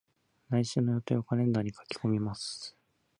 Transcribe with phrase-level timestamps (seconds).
[0.49, 2.75] 来週の予定をカレンダーに書き込みます。